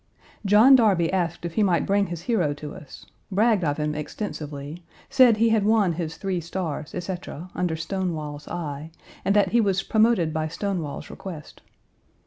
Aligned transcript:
John 0.47 0.75
Darby 0.75 1.13
asked 1.13 1.45
if 1.45 1.53
he 1.53 1.61
might 1.61 1.85
bring 1.85 2.07
his 2.07 2.23
hero 2.23 2.55
to 2.55 2.73
us; 2.73 3.05
bragged 3.31 3.63
of 3.63 3.77
him 3.77 3.93
extensively; 3.93 4.83
said 5.11 5.37
he 5.37 5.49
had 5.49 5.63
won 5.63 5.93
his 5.93 6.17
three 6.17 6.41
stars, 6.41 6.95
etc., 6.95 7.51
under 7.53 7.75
Stonewall's 7.75 8.47
eye, 8.47 8.89
and 9.23 9.35
that 9.35 9.49
he 9.51 9.61
was 9.61 9.83
promoted 9.83 10.33
by 10.33 10.47
Stonewall's 10.47 11.11
request. 11.11 11.61